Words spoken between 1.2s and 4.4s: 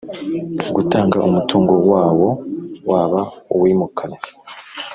umutungo wawo waba uwimukanywa